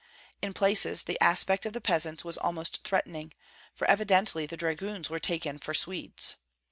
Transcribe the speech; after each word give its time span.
In 0.41 0.55
places 0.55 1.03
the 1.03 1.21
aspect 1.21 1.63
of 1.63 1.73
the 1.73 1.79
peasants 1.79 2.25
was 2.25 2.35
almost 2.35 2.83
threatening, 2.83 3.35
for 3.75 3.85
evidently 3.87 4.47
the 4.47 4.57
dragoons 4.57 5.11
were 5.11 5.19
taken 5.19 5.59
for 5.59 5.75
Swedes. 5.75 6.37